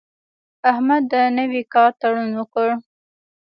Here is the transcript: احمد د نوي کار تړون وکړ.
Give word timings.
احمد 0.71 1.03
د 1.11 1.13
نوي 1.37 1.61
کار 1.73 1.89
تړون 2.01 2.31
وکړ. 2.35 2.67